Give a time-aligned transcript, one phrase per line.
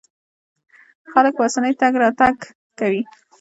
[1.11, 2.35] خلک په اسانۍ تګ راتګ
[2.79, 3.01] کوي.